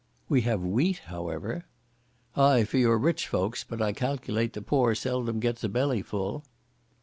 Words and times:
"We 0.29 0.41
have 0.41 0.63
wheat, 0.65 0.97
however." 1.05 1.67
"Ay, 2.35 2.63
for 2.63 2.79
your 2.79 2.97
rich 2.97 3.27
folks, 3.27 3.63
but 3.63 3.83
I 3.83 3.93
calculate 3.93 4.53
the 4.53 4.61
poor 4.63 4.95
seldom 4.95 5.39
gets 5.39 5.63
a 5.63 5.69
belly 5.69 6.01
full." 6.01 6.43